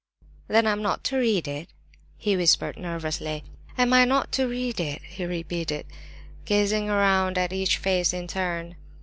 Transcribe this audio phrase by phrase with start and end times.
[0.47, 1.69] "Then I'm not to read it?"
[2.17, 3.43] he whispered, nervously.
[3.77, 5.85] "Am I not to read it?" he repeated,
[6.43, 8.77] gazing around at each face in turn.